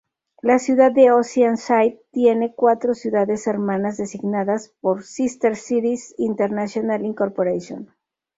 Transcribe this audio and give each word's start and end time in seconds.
La 0.41 0.57
ciudad 0.57 0.91
de 0.91 1.11
Oceanside 1.11 2.01
tiene 2.09 2.55
cuatro 2.55 2.95
ciudades 2.95 3.45
hermanas, 3.45 3.97
designadas 3.97 4.73
por 4.81 5.03
Sister 5.03 5.55
Cities 5.55 6.15
International, 6.17 7.05
Inc. 7.05 7.21